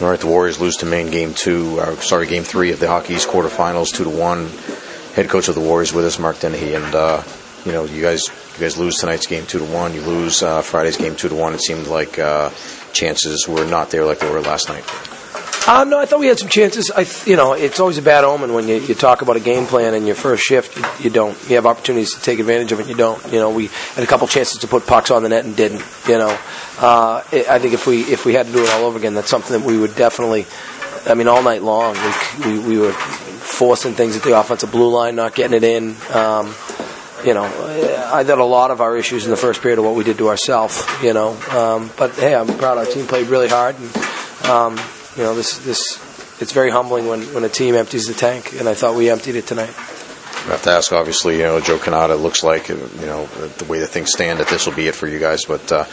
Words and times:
The 0.00 0.26
Warriors 0.26 0.58
lose 0.58 0.76
to 0.76 0.86
Maine 0.86 1.10
game 1.10 1.34
two. 1.34 1.78
Uh, 1.78 1.94
sorry, 1.96 2.26
game 2.26 2.42
three 2.42 2.72
of 2.72 2.80
the 2.80 2.88
Hockey 2.88 3.14
East 3.14 3.28
quarterfinals, 3.28 3.92
two 3.94 4.04
to 4.04 4.10
one. 4.10 4.48
Head 5.14 5.28
coach 5.28 5.48
of 5.48 5.54
the 5.54 5.60
Warriors 5.60 5.92
with 5.92 6.06
us, 6.06 6.18
Mark 6.18 6.40
Dennehy, 6.40 6.74
and 6.74 6.94
uh, 6.94 7.22
you 7.66 7.72
know 7.72 7.84
you 7.84 8.00
guys 8.00 8.26
you 8.54 8.60
guys 8.60 8.78
lose 8.78 8.96
tonight's 8.96 9.26
game 9.26 9.44
two 9.44 9.58
to 9.58 9.64
one. 9.66 9.92
You 9.92 10.00
lose 10.00 10.42
uh, 10.42 10.62
Friday's 10.62 10.96
game 10.96 11.16
two 11.16 11.28
to 11.28 11.34
one. 11.34 11.52
It 11.52 11.60
seemed 11.60 11.86
like 11.86 12.18
uh, 12.18 12.48
chances 12.94 13.46
were 13.46 13.66
not 13.66 13.90
there 13.90 14.06
like 14.06 14.20
they 14.20 14.30
were 14.30 14.40
last 14.40 14.70
night. 14.70 14.84
Uh, 15.70 15.84
no, 15.84 16.00
I 16.00 16.04
thought 16.04 16.18
we 16.18 16.26
had 16.26 16.36
some 16.36 16.48
chances. 16.48 16.90
I, 16.90 17.06
you 17.30 17.36
know, 17.36 17.52
it's 17.52 17.78
always 17.78 17.96
a 17.96 18.02
bad 18.02 18.24
omen 18.24 18.54
when 18.54 18.66
you, 18.66 18.78
you 18.78 18.96
talk 18.96 19.22
about 19.22 19.36
a 19.36 19.40
game 19.40 19.66
plan 19.66 19.94
in 19.94 20.04
your 20.04 20.16
first 20.16 20.42
shift. 20.42 20.76
You, 20.76 20.84
you 21.04 21.10
don't. 21.10 21.38
You 21.48 21.54
have 21.54 21.64
opportunities 21.64 22.12
to 22.14 22.20
take 22.20 22.40
advantage 22.40 22.72
of 22.72 22.80
it. 22.80 22.88
You 22.88 22.96
don't. 22.96 23.24
You 23.26 23.38
know, 23.38 23.50
we 23.50 23.68
had 23.94 24.02
a 24.02 24.06
couple 24.08 24.26
chances 24.26 24.58
to 24.62 24.66
put 24.66 24.84
pucks 24.84 25.12
on 25.12 25.22
the 25.22 25.28
net 25.28 25.44
and 25.44 25.54
didn't. 25.54 25.84
You 26.08 26.18
know, 26.18 26.38
uh, 26.80 27.22
it, 27.30 27.48
I 27.48 27.60
think 27.60 27.74
if 27.74 27.86
we 27.86 28.00
if 28.00 28.26
we 28.26 28.34
had 28.34 28.46
to 28.46 28.52
do 28.52 28.64
it 28.64 28.70
all 28.70 28.84
over 28.84 28.98
again, 28.98 29.14
that's 29.14 29.30
something 29.30 29.60
that 29.60 29.64
we 29.64 29.78
would 29.78 29.94
definitely. 29.94 30.44
I 31.06 31.14
mean, 31.14 31.28
all 31.28 31.40
night 31.40 31.62
long, 31.62 31.94
we 32.42 32.58
we, 32.58 32.68
we 32.70 32.78
were 32.80 32.92
forcing 32.92 33.94
things 33.94 34.16
at 34.16 34.24
the 34.24 34.36
offensive 34.36 34.72
blue 34.72 34.90
line, 34.90 35.14
not 35.14 35.36
getting 35.36 35.56
it 35.56 35.62
in. 35.62 35.94
Um, 36.12 36.52
you 37.24 37.32
know, 37.32 37.44
I 38.12 38.24
thought 38.24 38.40
a 38.40 38.44
lot 38.44 38.72
of 38.72 38.80
our 38.80 38.96
issues 38.96 39.24
in 39.24 39.30
the 39.30 39.36
first 39.36 39.62
period 39.62 39.78
of 39.78 39.84
what 39.84 39.94
we 39.94 40.02
did 40.02 40.18
to 40.18 40.30
ourselves. 40.30 40.84
You 41.00 41.12
know, 41.12 41.40
um, 41.50 41.92
but 41.96 42.10
hey, 42.16 42.34
I'm 42.34 42.48
proud. 42.58 42.76
Our 42.76 42.86
team 42.86 43.06
played 43.06 43.28
really 43.28 43.48
hard. 43.48 43.76
And, 43.78 43.96
um, 44.46 44.80
you 45.16 45.22
know, 45.22 45.34
this 45.34 45.58
this 45.58 45.98
it's 46.40 46.52
very 46.52 46.70
humbling 46.70 47.06
when, 47.06 47.22
when 47.34 47.44
a 47.44 47.48
team 47.48 47.74
empties 47.74 48.06
the 48.06 48.14
tank, 48.14 48.54
and 48.58 48.68
I 48.68 48.74
thought 48.74 48.94
we 48.94 49.10
emptied 49.10 49.36
it 49.36 49.46
tonight. 49.46 49.74
I 50.40 50.52
have 50.54 50.62
to 50.62 50.70
ask, 50.70 50.90
obviously, 50.92 51.36
you 51.36 51.42
know, 51.42 51.60
Joe 51.60 51.76
Cannata 51.76 52.20
looks 52.20 52.42
like, 52.42 52.70
you 52.70 52.76
know, 52.76 53.26
the 53.26 53.66
way 53.66 53.80
that 53.80 53.88
things 53.88 54.10
stand, 54.10 54.40
that 54.40 54.48
this 54.48 54.66
will 54.66 54.74
be 54.74 54.88
it 54.88 54.94
for 54.94 55.06
you 55.06 55.18
guys. 55.18 55.44
But, 55.44 55.70
uh, 55.70 55.84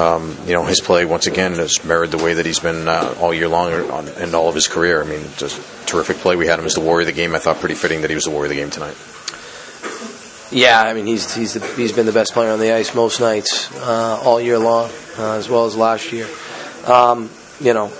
um, 0.00 0.36
you 0.46 0.52
know, 0.52 0.64
his 0.64 0.80
play, 0.80 1.04
once 1.04 1.26
again, 1.26 1.54
has 1.54 1.84
mirrored 1.84 2.12
the 2.12 2.22
way 2.22 2.34
that 2.34 2.46
he's 2.46 2.60
been 2.60 2.86
uh, 2.86 3.16
all 3.18 3.34
year 3.34 3.48
long 3.48 3.72
on, 3.90 4.06
and 4.08 4.32
all 4.32 4.48
of 4.48 4.54
his 4.54 4.68
career. 4.68 5.02
I 5.02 5.06
mean, 5.06 5.22
just 5.36 5.60
terrific 5.88 6.18
play. 6.18 6.36
We 6.36 6.46
had 6.46 6.60
him 6.60 6.66
as 6.66 6.74
the 6.74 6.80
warrior 6.80 7.00
of 7.00 7.06
the 7.12 7.20
game. 7.20 7.34
I 7.34 7.40
thought 7.40 7.58
pretty 7.58 7.74
fitting 7.74 8.02
that 8.02 8.10
he 8.10 8.14
was 8.14 8.24
the 8.24 8.30
warrior 8.30 8.46
of 8.46 8.50
the 8.50 8.56
game 8.56 8.70
tonight. 8.70 8.96
Yeah, 10.52 10.80
I 10.80 10.94
mean, 10.94 11.06
he's 11.06 11.34
he's 11.34 11.54
the, 11.54 11.66
he's 11.74 11.92
been 11.92 12.06
the 12.06 12.12
best 12.12 12.32
player 12.32 12.52
on 12.52 12.60
the 12.60 12.72
ice 12.72 12.94
most 12.94 13.18
nights 13.18 13.74
uh, 13.74 14.20
all 14.24 14.40
year 14.40 14.60
long, 14.60 14.88
uh, 15.18 15.32
as 15.32 15.48
well 15.48 15.66
as 15.66 15.74
last 15.76 16.12
year. 16.12 16.28
Um, 16.86 17.28
you 17.60 17.74
know, 17.74 17.90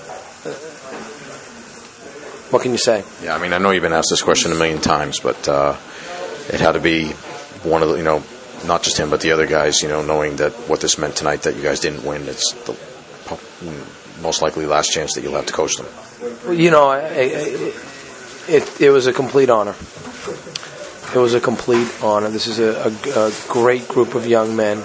what 2.51 2.61
can 2.61 2.71
you 2.71 2.77
say? 2.77 3.03
Yeah, 3.23 3.35
I 3.35 3.41
mean, 3.41 3.53
I 3.53 3.57
know 3.57 3.71
you've 3.71 3.83
been 3.83 3.93
asked 3.93 4.09
this 4.09 4.21
question 4.21 4.51
a 4.51 4.55
million 4.55 4.79
times, 4.79 5.19
but 5.19 5.47
uh, 5.47 5.75
it 6.49 6.59
had 6.59 6.73
to 6.73 6.79
be 6.79 7.09
one 7.63 7.83
of 7.83 7.89
the, 7.89 7.95
you 7.95 8.03
know, 8.03 8.23
not 8.65 8.83
just 8.83 8.97
him, 8.97 9.09
but 9.09 9.21
the 9.21 9.31
other 9.31 9.45
guys, 9.45 9.81
you 9.81 9.89
know, 9.89 10.01
knowing 10.01 10.37
that 10.37 10.53
what 10.69 10.81
this 10.81 10.97
meant 10.97 11.15
tonight, 11.15 11.43
that 11.43 11.55
you 11.55 11.61
guys 11.61 11.79
didn't 11.79 12.03
win, 12.03 12.27
it's 12.27 12.53
the 12.53 12.77
most 14.21 14.41
likely 14.41 14.65
last 14.65 14.91
chance 14.91 15.13
that 15.15 15.21
you'll 15.21 15.35
have 15.35 15.45
to 15.45 15.53
coach 15.53 15.75
them. 15.75 15.85
Well, 16.45 16.53
you 16.53 16.71
know, 16.71 16.87
I, 16.87 16.99
I, 16.99 17.73
it, 18.47 18.81
it 18.81 18.89
was 18.89 19.07
a 19.07 19.13
complete 19.13 19.49
honor. 19.49 19.75
It 21.13 21.19
was 21.19 21.33
a 21.33 21.41
complete 21.41 21.89
honor. 22.01 22.29
This 22.29 22.47
is 22.47 22.59
a, 22.59 22.91
a, 23.15 23.27
a 23.27 23.31
great 23.47 23.87
group 23.87 24.15
of 24.15 24.25
young 24.25 24.55
men 24.55 24.81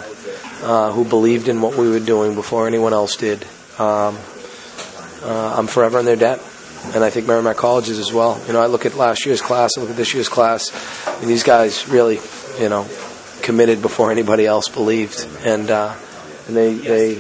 uh, 0.63 0.93
who 0.93 1.05
believed 1.05 1.49
in 1.49 1.61
what 1.61 1.77
we 1.77 1.89
were 1.89 2.01
doing 2.01 2.35
before 2.35 2.67
anyone 2.67 2.93
else 2.93 3.17
did. 3.17 3.45
Um, 3.79 4.19
uh, 5.23 5.55
I'm 5.57 5.67
forever 5.67 5.99
in 5.99 6.05
their 6.05 6.17
debt 6.17 6.41
and 6.95 7.05
I 7.05 7.11
think 7.11 7.27
Merrimack 7.27 7.57
Colleges 7.57 7.99
as 7.99 8.13
well. 8.13 8.41
You 8.47 8.53
know, 8.53 8.61
I 8.61 8.67
look 8.67 8.87
at 8.87 8.95
last 8.95 9.25
year's 9.25 9.41
class, 9.41 9.73
I 9.77 9.81
look 9.81 9.91
at 9.91 9.97
this 9.97 10.15
year's 10.15 10.29
class, 10.29 10.71
and 11.21 11.31
these 11.31 11.43
guys 11.43 11.89
really, 11.89 12.19
you 12.61 12.69
know, 12.69 12.87
committed 13.43 13.83
before 13.83 14.11
anybody 14.11 14.47
else 14.47 14.69
believed, 14.69 15.27
and 15.45 15.71
uh, 15.71 15.95
and 16.47 16.57
they 16.57 16.75
they 16.75 17.15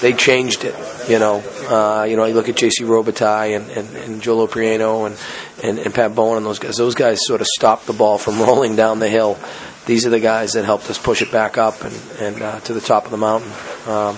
they 0.00 0.12
changed 0.12 0.64
it. 0.64 0.74
You 1.08 1.18
know, 1.18 1.38
uh, 1.68 2.04
you 2.04 2.16
know, 2.16 2.24
you 2.24 2.34
look 2.34 2.48
at 2.48 2.56
J.C. 2.56 2.84
Robitaille 2.84 3.56
and, 3.56 3.70
and, 3.70 3.96
and 3.96 4.22
Joe 4.22 4.46
Loprieno 4.46 5.06
and, 5.06 5.16
and 5.62 5.78
and 5.78 5.94
Pat 5.94 6.14
Bowen 6.14 6.38
and 6.38 6.46
those 6.46 6.58
guys. 6.58 6.76
Those 6.76 6.94
guys 6.94 7.18
sort 7.22 7.40
of 7.40 7.46
stopped 7.46 7.86
the 7.86 7.92
ball 7.92 8.18
from 8.18 8.38
rolling 8.42 8.76
down 8.76 8.98
the 8.98 9.08
hill. 9.08 9.38
These 9.86 10.06
are 10.06 10.10
the 10.10 10.20
guys 10.20 10.52
that 10.52 10.64
helped 10.64 10.88
us 10.90 10.98
push 10.98 11.22
it 11.22 11.32
back 11.32 11.58
up 11.58 11.82
and 11.82 12.02
and 12.20 12.42
uh, 12.42 12.60
to 12.60 12.72
the 12.72 12.80
top 12.80 13.04
of 13.06 13.10
the 13.10 13.16
mountain. 13.16 13.50
Um, 13.86 14.16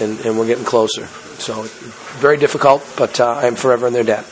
and, 0.00 0.20
and 0.20 0.38
we're 0.38 0.46
getting 0.46 0.64
closer. 0.64 1.08
So 1.38 1.62
very 2.20 2.36
difficult, 2.36 2.82
but 2.96 3.20
uh, 3.20 3.34
I'm 3.34 3.56
forever 3.56 3.86
in 3.86 3.92
their 3.92 4.04
debt. 4.04 4.24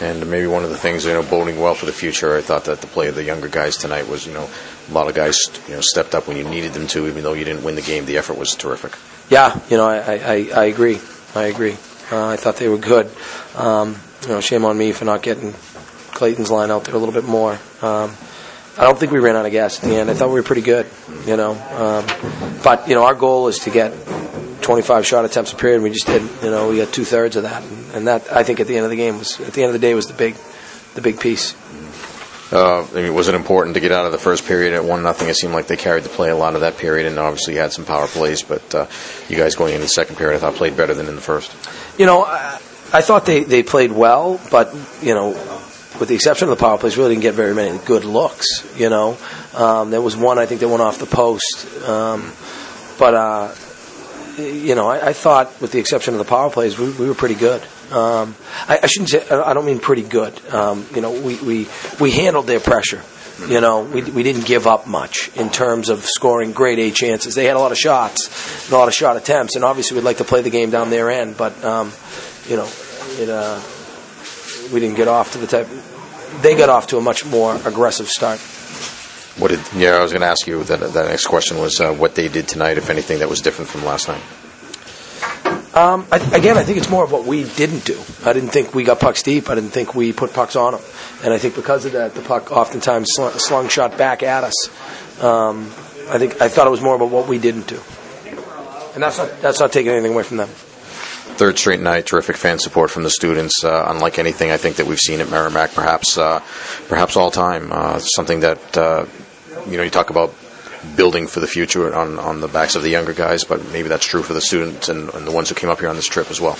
And 0.00 0.28
maybe 0.30 0.46
one 0.46 0.64
of 0.64 0.70
the 0.70 0.76
things, 0.76 1.04
you 1.04 1.12
know, 1.12 1.22
boding 1.22 1.60
well 1.60 1.74
for 1.74 1.86
the 1.86 1.92
future, 1.92 2.36
I 2.36 2.40
thought 2.40 2.64
that 2.64 2.80
the 2.80 2.86
play 2.88 3.08
of 3.08 3.14
the 3.14 3.22
younger 3.22 3.48
guys 3.48 3.76
tonight 3.76 4.08
was, 4.08 4.26
you 4.26 4.32
know, 4.32 4.48
a 4.90 4.92
lot 4.92 5.06
of 5.06 5.14
guys, 5.14 5.38
you 5.68 5.74
know, 5.74 5.80
stepped 5.80 6.14
up 6.14 6.26
when 6.26 6.36
you 6.36 6.44
needed 6.44 6.72
them 6.72 6.86
to, 6.88 7.06
even 7.06 7.22
though 7.22 7.34
you 7.34 7.44
didn't 7.44 7.62
win 7.62 7.76
the 7.76 7.82
game. 7.82 8.04
The 8.06 8.16
effort 8.16 8.36
was 8.36 8.54
terrific. 8.56 8.98
Yeah, 9.30 9.60
you 9.70 9.76
know, 9.76 9.86
I, 9.86 10.14
I, 10.14 10.34
I 10.54 10.64
agree. 10.64 10.98
I 11.34 11.44
agree. 11.44 11.76
Uh, 12.10 12.26
I 12.26 12.36
thought 12.36 12.56
they 12.56 12.68
were 12.68 12.78
good. 12.78 13.10
Um, 13.54 13.96
you 14.22 14.28
know, 14.28 14.40
shame 14.40 14.64
on 14.64 14.76
me 14.76 14.92
for 14.92 15.04
not 15.04 15.22
getting 15.22 15.52
Clayton's 16.12 16.50
line 16.50 16.70
out 16.70 16.84
there 16.84 16.94
a 16.94 16.98
little 16.98 17.14
bit 17.14 17.24
more. 17.24 17.52
Um, 17.80 18.16
I 18.78 18.84
don't 18.84 18.98
think 18.98 19.12
we 19.12 19.18
ran 19.18 19.36
out 19.36 19.44
of 19.44 19.52
gas 19.52 19.82
at 19.82 19.88
the 19.88 19.96
end. 19.96 20.10
I 20.10 20.14
thought 20.14 20.28
we 20.28 20.34
were 20.34 20.42
pretty 20.42 20.62
good, 20.62 20.86
you 21.26 21.36
know. 21.36 21.52
Um, 21.52 22.06
but 22.64 22.88
you 22.88 22.94
know, 22.94 23.04
our 23.04 23.14
goal 23.14 23.48
is 23.48 23.60
to 23.60 23.70
get 23.70 23.92
25 24.62 25.06
shot 25.06 25.24
attempts 25.24 25.52
a 25.52 25.56
period. 25.56 25.76
And 25.76 25.84
we 25.84 25.90
just 25.90 26.06
did. 26.06 26.22
You 26.42 26.50
know, 26.50 26.68
we 26.68 26.78
got 26.78 26.92
two 26.92 27.04
thirds 27.04 27.36
of 27.36 27.44
that, 27.44 27.62
and, 27.62 27.94
and, 27.94 28.08
that 28.08 28.32
I 28.32 28.42
think 28.42 28.60
at 28.60 28.66
the 28.66 28.76
end 28.76 28.84
of 28.84 28.90
the 28.90 28.96
game 28.96 29.18
was 29.18 29.40
at 29.40 29.52
the 29.52 29.62
end 29.62 29.74
of 29.74 29.80
the 29.80 29.86
day 29.86 29.94
was 29.94 30.06
the 30.06 30.14
big, 30.14 30.36
the 30.94 31.00
big 31.02 31.20
piece. 31.20 31.54
Uh, 32.52 32.86
I 32.92 32.94
mean, 32.94 33.14
was 33.14 33.28
it 33.28 33.34
important 33.34 33.74
to 33.74 33.80
get 33.80 33.92
out 33.92 34.04
of 34.04 34.12
the 34.12 34.18
first 34.18 34.44
period 34.44 34.74
at 34.74 34.84
one 34.84 35.02
nothing? 35.02 35.28
It 35.28 35.36
seemed 35.36 35.54
like 35.54 35.68
they 35.68 35.76
carried 35.76 36.04
the 36.04 36.10
play 36.10 36.28
a 36.28 36.36
lot 36.36 36.54
of 36.54 36.60
that 36.60 36.76
period, 36.76 37.06
and 37.06 37.18
obviously 37.18 37.54
had 37.54 37.72
some 37.72 37.86
power 37.86 38.06
plays. 38.06 38.42
But 38.42 38.74
uh, 38.74 38.86
you 39.28 39.36
guys 39.36 39.54
going 39.54 39.72
into 39.72 39.84
the 39.84 39.88
second 39.88 40.16
period, 40.16 40.36
I 40.36 40.40
thought 40.40 40.54
played 40.54 40.76
better 40.76 40.92
than 40.92 41.08
in 41.08 41.14
the 41.14 41.22
first. 41.22 41.56
You 41.98 42.04
know, 42.04 42.24
I, 42.24 42.60
I 42.92 43.00
thought 43.00 43.24
they, 43.24 43.42
they 43.44 43.62
played 43.62 43.90
well, 43.90 44.38
but 44.50 44.74
you 45.00 45.14
know, 45.14 45.30
with 45.98 46.10
the 46.10 46.14
exception 46.14 46.50
of 46.50 46.58
the 46.58 46.62
power 46.62 46.76
plays, 46.76 46.98
really 46.98 47.14
didn't 47.14 47.22
get 47.22 47.34
very 47.34 47.54
many 47.54 47.78
good 47.86 48.04
looks. 48.04 48.46
You 48.78 48.90
know, 48.90 49.16
um, 49.54 49.90
there 49.90 50.02
was 50.02 50.14
one 50.14 50.38
I 50.38 50.44
think 50.44 50.60
that 50.60 50.68
went 50.68 50.82
off 50.82 50.98
the 50.98 51.06
post, 51.06 51.66
um, 51.88 52.32
but 52.98 53.14
uh, 53.14 53.54
you 54.38 54.74
know, 54.74 54.88
I, 54.88 55.08
I, 55.08 55.12
thought 55.12 55.60
with 55.60 55.72
the 55.72 55.78
exception 55.78 56.14
of 56.14 56.18
the 56.18 56.24
power 56.24 56.50
plays, 56.50 56.78
we, 56.78 56.90
we 56.90 57.08
were 57.08 57.14
pretty 57.14 57.34
good. 57.34 57.62
Um, 57.90 58.34
I, 58.68 58.80
I, 58.82 58.86
shouldn't 58.86 59.10
say 59.10 59.28
I 59.28 59.52
don't 59.52 59.66
mean 59.66 59.80
pretty 59.80 60.02
good. 60.02 60.34
Um, 60.52 60.86
you 60.94 61.00
know, 61.00 61.12
we, 61.12 61.36
we 61.36 61.68
we 62.00 62.10
handled 62.10 62.46
their 62.46 62.60
pressure. 62.60 63.02
You 63.48 63.60
know, 63.60 63.82
we 63.82 64.02
we 64.02 64.22
didn't 64.22 64.46
give 64.46 64.66
up 64.66 64.86
much 64.86 65.30
in 65.36 65.50
terms 65.50 65.88
of 65.88 66.04
scoring 66.04 66.52
grade 66.52 66.78
A 66.78 66.90
chances. 66.90 67.34
They 67.34 67.44
had 67.44 67.56
a 67.56 67.58
lot 67.58 67.72
of 67.72 67.78
shots, 67.78 68.70
a 68.70 68.74
lot 68.74 68.88
of 68.88 68.94
shot 68.94 69.16
attempts, 69.16 69.56
and 69.56 69.64
obviously 69.64 69.96
we'd 69.96 70.04
like 70.04 70.18
to 70.18 70.24
play 70.24 70.42
the 70.42 70.50
game 70.50 70.70
down 70.70 70.90
their 70.90 71.10
end, 71.10 71.36
but 71.36 71.62
um, 71.64 71.92
you 72.48 72.56
know, 72.56 72.68
it. 73.18 73.28
Uh, 73.28 73.60
we 74.72 74.80
didn't 74.80 74.96
get 74.96 75.08
off 75.08 75.32
to 75.32 75.38
the 75.38 75.46
type. 75.46 75.68
They 76.40 76.56
got 76.56 76.68
off 76.68 76.88
to 76.88 76.96
a 76.96 77.00
much 77.00 77.24
more 77.26 77.54
aggressive 77.64 78.08
start. 78.08 78.40
What 79.38 79.48
did? 79.48 79.60
Yeah, 79.74 79.92
I 79.92 80.02
was 80.02 80.12
going 80.12 80.20
to 80.20 80.26
ask 80.26 80.46
you 80.46 80.62
that. 80.64 80.80
That 80.80 81.08
next 81.08 81.26
question 81.26 81.58
was 81.58 81.80
uh, 81.80 81.92
what 81.92 82.14
they 82.14 82.28
did 82.28 82.48
tonight, 82.48 82.76
if 82.76 82.90
anything, 82.90 83.20
that 83.20 83.28
was 83.28 83.40
different 83.40 83.70
from 83.70 83.84
last 83.84 84.08
night. 84.08 84.22
Um, 85.74 86.06
I, 86.12 86.18
again, 86.36 86.58
I 86.58 86.64
think 86.64 86.76
it's 86.76 86.90
more 86.90 87.02
of 87.02 87.12
what 87.12 87.24
we 87.24 87.44
didn't 87.44 87.86
do. 87.86 87.98
I 88.26 88.34
didn't 88.34 88.50
think 88.50 88.74
we 88.74 88.84
got 88.84 89.00
pucks 89.00 89.22
deep. 89.22 89.48
I 89.48 89.54
didn't 89.54 89.70
think 89.70 89.94
we 89.94 90.12
put 90.12 90.34
pucks 90.34 90.54
on 90.54 90.72
them, 90.72 90.82
and 91.24 91.32
I 91.32 91.38
think 91.38 91.54
because 91.54 91.86
of 91.86 91.92
that, 91.92 92.14
the 92.14 92.20
puck 92.20 92.52
oftentimes 92.52 93.08
slung, 93.12 93.32
slung 93.38 93.68
shot 93.68 93.96
back 93.96 94.22
at 94.22 94.44
us. 94.44 94.68
Um, 95.22 95.62
I 96.10 96.18
think 96.18 96.42
I 96.42 96.48
thought 96.48 96.66
it 96.66 96.70
was 96.70 96.82
more 96.82 96.94
about 96.94 97.08
what 97.08 97.26
we 97.26 97.38
didn't 97.38 97.68
do, 97.68 97.80
and 98.94 99.02
that's 99.02 99.16
not 99.16 99.40
that's 99.40 99.60
not 99.60 99.72
taking 99.72 99.92
anything 99.92 100.12
away 100.12 100.24
from 100.24 100.36
them 100.36 100.50
third 101.32 101.58
straight 101.58 101.80
night, 101.80 102.06
terrific 102.06 102.36
fan 102.36 102.58
support 102.58 102.90
from 102.90 103.02
the 103.02 103.10
students, 103.10 103.64
uh, 103.64 103.86
unlike 103.88 104.18
anything 104.18 104.50
I 104.50 104.58
think 104.58 104.76
that 104.76 104.86
we've 104.86 105.00
seen 105.00 105.20
at 105.20 105.30
Merrimack, 105.30 105.72
perhaps, 105.72 106.18
uh, 106.18 106.40
perhaps 106.88 107.16
all 107.16 107.30
time. 107.30 107.72
Uh, 107.72 107.98
something 107.98 108.40
that 108.40 108.76
uh, 108.76 109.06
you 109.66 109.76
know 109.76 109.82
you 109.82 109.90
talk 109.90 110.10
about 110.10 110.34
building 110.96 111.26
for 111.26 111.40
the 111.40 111.46
future 111.46 111.94
on 111.94 112.18
on 112.18 112.40
the 112.40 112.48
backs 112.48 112.74
of 112.74 112.82
the 112.82 112.90
younger 112.90 113.12
guys, 113.12 113.44
but 113.44 113.64
maybe 113.72 113.88
that's 113.88 114.04
true 114.04 114.22
for 114.22 114.32
the 114.32 114.40
students 114.40 114.88
and, 114.88 115.08
and 115.10 115.26
the 115.26 115.32
ones 115.32 115.48
who 115.48 115.54
came 115.54 115.70
up 115.70 115.80
here 115.80 115.88
on 115.88 115.96
this 115.96 116.08
trip 116.08 116.30
as 116.30 116.40
well. 116.40 116.58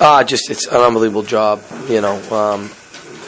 Uh, 0.00 0.22
just 0.24 0.50
it's 0.50 0.66
an 0.66 0.80
unbelievable 0.80 1.22
job, 1.24 1.62
you 1.88 2.00
know. 2.00 2.16
Um, 2.32 2.70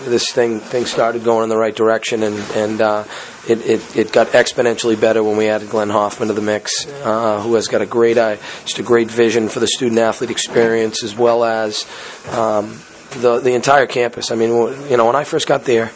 this 0.05 0.31
thing 0.33 0.61
thing 0.61 0.87
started 0.87 1.25
going 1.25 1.43
in 1.43 1.49
the 1.49 1.57
right 1.57 1.75
direction, 1.75 2.23
and 2.23 2.39
and 2.55 2.81
uh, 2.81 3.05
it, 3.49 3.61
it, 3.67 3.97
it 3.97 4.13
got 4.13 4.29
exponentially 4.29 4.99
better 4.99 5.23
when 5.23 5.37
we 5.37 5.49
added 5.49 5.69
Glenn 5.69 5.91
Hoffman 5.91 6.29
to 6.29 6.35
the 6.35 6.41
mix, 6.41 6.87
uh, 6.87 7.41
who 7.43 7.55
has 7.55 7.69
got 7.69 7.83
a 7.83 7.87
great 7.87 8.19
eye, 8.19 8.39
just 8.63 8.79
a 8.79 8.83
great 8.83 9.11
vision 9.11 9.49
for 9.49 9.61
the 9.61 9.67
student 9.67 9.99
athlete 9.99 10.31
experience, 10.31 11.03
as 11.03 11.17
well 11.17 11.45
as 11.45 11.85
um, 12.31 12.79
the 13.21 13.41
the 13.41 13.55
entire 13.55 13.87
campus. 13.87 14.31
I 14.31 14.37
mean, 14.37 14.51
you 14.89 14.97
know, 14.97 15.07
when 15.07 15.17
I 15.17 15.25
first 15.25 15.47
got 15.47 15.65
there, 15.65 15.91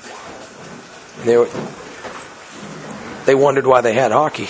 they 1.25 1.37
were, 1.37 1.49
they 3.27 3.35
wondered 3.35 3.67
why 3.67 3.81
they 3.81 3.95
had 3.95 4.13
hockey, 4.13 4.49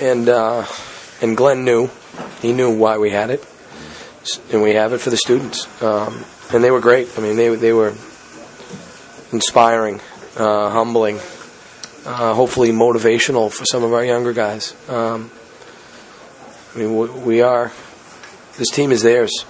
and 0.00 0.28
uh, 0.28 0.66
and 1.22 1.36
Glenn 1.36 1.64
knew, 1.64 1.90
he 2.40 2.52
knew 2.52 2.76
why 2.76 2.98
we 2.98 3.10
had 3.10 3.30
it 3.30 3.44
and 4.52 4.62
we 4.62 4.74
have 4.74 4.92
it 4.92 4.98
for 4.98 5.10
the 5.10 5.16
students. 5.16 5.66
Um, 5.82 6.24
and 6.52 6.62
they 6.62 6.70
were 6.70 6.80
great. 6.80 7.08
I 7.16 7.20
mean, 7.20 7.36
they 7.36 7.54
they 7.54 7.72
were 7.72 7.94
inspiring, 9.32 10.00
uh, 10.36 10.70
humbling, 10.70 11.16
uh, 12.06 12.34
hopefully 12.34 12.70
motivational 12.70 13.52
for 13.52 13.64
some 13.64 13.84
of 13.84 13.92
our 13.92 14.04
younger 14.04 14.32
guys. 14.32 14.74
Um, 14.88 15.30
I 16.74 16.78
mean, 16.78 17.24
we, 17.24 17.42
are. 17.42 17.72
This 18.56 18.70
team 18.70 18.92
is 18.92 19.02
theirs. 19.02 19.44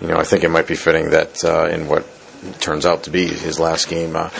You 0.00 0.08
know, 0.08 0.16
I 0.16 0.24
think 0.24 0.44
it 0.44 0.50
might 0.50 0.66
be 0.66 0.74
fitting 0.74 1.10
that 1.10 1.44
uh, 1.44 1.68
in 1.68 1.88
what 1.88 2.06
turns 2.60 2.86
out 2.86 3.04
to 3.04 3.10
be 3.10 3.26
his 3.26 3.58
last 3.58 3.88
game, 3.88 4.14
uh, 4.14 4.30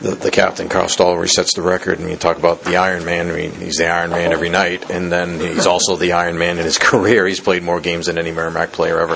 the, 0.00 0.10
the 0.14 0.30
captain, 0.30 0.68
Carl 0.68 0.88
Stahl, 0.88 1.14
resets 1.16 1.54
the 1.54 1.62
record. 1.62 1.98
And 1.98 2.08
you 2.10 2.16
talk 2.16 2.38
about 2.38 2.62
the 2.64 2.76
Iron 2.76 3.04
Man. 3.04 3.28
I 3.30 3.32
mean, 3.32 3.52
he's 3.52 3.76
the 3.76 3.88
Iron 3.88 4.10
Man 4.10 4.32
every 4.32 4.48
night, 4.48 4.90
and 4.90 5.10
then 5.10 5.38
he's 5.40 5.66
also 5.66 5.96
the 5.96 6.12
Iron 6.12 6.38
Man 6.38 6.58
in 6.58 6.64
his 6.64 6.78
career. 6.80 7.26
He's 7.26 7.40
played 7.40 7.62
more 7.62 7.80
games 7.80 8.06
than 8.06 8.18
any 8.18 8.30
Merrimack 8.32 8.72
player 8.72 9.00
ever. 9.00 9.14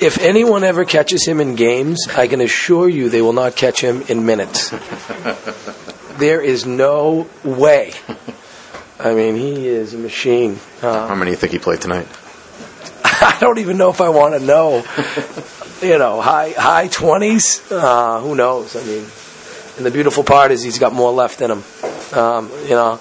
If 0.00 0.18
anyone 0.18 0.64
ever 0.64 0.84
catches 0.84 1.26
him 1.26 1.40
in 1.40 1.54
games, 1.54 2.08
I 2.08 2.26
can 2.26 2.40
assure 2.40 2.88
you 2.88 3.08
they 3.08 3.22
will 3.22 3.32
not 3.32 3.56
catch 3.56 3.80
him 3.80 4.02
in 4.08 4.26
minutes. 4.26 4.70
there 6.18 6.40
is 6.40 6.66
no 6.66 7.28
way. 7.44 7.92
I 8.98 9.14
mean, 9.14 9.36
he 9.36 9.66
is 9.68 9.94
a 9.94 9.98
machine. 9.98 10.58
Uh, 10.82 11.08
How 11.08 11.14
many 11.14 11.26
do 11.26 11.30
you 11.32 11.36
think 11.36 11.52
he 11.52 11.58
played 11.58 11.80
tonight? 11.80 12.06
I 13.04 13.36
don't 13.40 13.58
even 13.58 13.76
know 13.76 13.90
if 13.90 14.00
I 14.00 14.08
want 14.08 14.34
to 14.34 14.40
know. 14.40 14.84
You 15.80 15.98
know, 15.98 16.20
high 16.20 16.50
high 16.50 16.88
twenties. 16.88 17.60
Uh, 17.70 18.20
who 18.20 18.34
knows? 18.34 18.76
I 18.76 18.84
mean, 18.84 19.04
and 19.76 19.86
the 19.86 19.90
beautiful 19.90 20.24
part 20.24 20.50
is 20.50 20.62
he's 20.62 20.78
got 20.78 20.92
more 20.92 21.12
left 21.12 21.40
in 21.40 21.50
him. 21.50 21.64
Um, 22.12 22.50
you 22.64 22.70
know, 22.70 22.94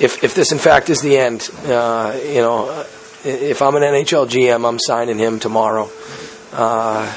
if 0.00 0.22
if 0.24 0.34
this 0.34 0.52
in 0.52 0.58
fact 0.58 0.90
is 0.90 1.00
the 1.00 1.16
end, 1.16 1.48
uh, 1.66 2.18
you 2.24 2.40
know, 2.40 2.84
if 3.24 3.62
I'm 3.62 3.74
an 3.76 3.82
NHL 3.82 4.28
GM, 4.28 4.68
I'm 4.68 4.78
signing 4.78 5.18
him 5.18 5.38
tomorrow. 5.38 5.90
Uh, 6.52 7.12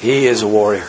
he 0.00 0.26
is 0.26 0.42
a 0.42 0.48
warrior. 0.48 0.88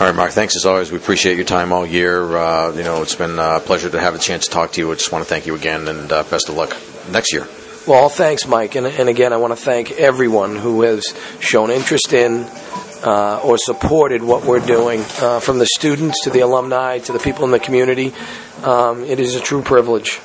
All 0.00 0.08
right, 0.08 0.14
Mark. 0.14 0.32
Thanks 0.32 0.56
as 0.56 0.66
always. 0.66 0.90
We 0.90 0.98
appreciate 0.98 1.36
your 1.36 1.44
time 1.44 1.72
all 1.72 1.86
year. 1.86 2.36
Uh, 2.36 2.72
you 2.72 2.82
know, 2.82 3.02
it's 3.02 3.14
been 3.14 3.38
a 3.38 3.60
pleasure 3.60 3.88
to 3.90 4.00
have 4.00 4.14
a 4.14 4.18
chance 4.18 4.46
to 4.46 4.50
talk 4.50 4.72
to 4.72 4.80
you. 4.80 4.90
I 4.90 4.94
just 4.94 5.12
want 5.12 5.24
to 5.24 5.28
thank 5.28 5.46
you 5.46 5.54
again, 5.54 5.86
and 5.86 6.10
uh, 6.10 6.24
best 6.24 6.48
of 6.48 6.56
luck 6.56 6.76
next 7.10 7.32
year. 7.32 7.46
Well, 7.86 8.08
thanks, 8.08 8.46
Mike. 8.46 8.74
And, 8.74 8.86
and 8.86 9.08
again, 9.08 9.32
I 9.32 9.36
want 9.36 9.52
to 9.52 9.62
thank 9.62 9.92
everyone 9.92 10.56
who 10.56 10.82
has 10.82 11.04
shown 11.38 11.70
interest 11.70 12.12
in 12.12 12.44
uh, 13.04 13.40
or 13.44 13.58
supported 13.58 14.22
what 14.22 14.44
we're 14.44 14.64
doing, 14.64 15.00
uh, 15.20 15.40
from 15.40 15.58
the 15.58 15.66
students 15.66 16.24
to 16.24 16.30
the 16.30 16.40
alumni 16.40 16.98
to 16.98 17.12
the 17.12 17.18
people 17.18 17.44
in 17.44 17.50
the 17.50 17.58
community. 17.58 18.12
Um, 18.62 19.04
it 19.04 19.20
is 19.20 19.34
a 19.34 19.40
true 19.40 19.62
privilege. 19.62 20.20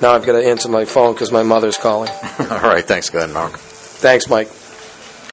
Now 0.00 0.12
I've 0.12 0.24
got 0.24 0.32
to 0.32 0.46
answer 0.46 0.68
my 0.68 0.84
phone 0.84 1.12
because 1.12 1.32
my 1.32 1.42
mother's 1.42 1.76
calling. 1.76 2.10
all 2.40 2.60
right. 2.60 2.84
Thanks 2.84 3.08
again, 3.08 3.32
Mark. 3.32 3.58
Thanks, 3.58 4.28
Mike. 4.28 4.48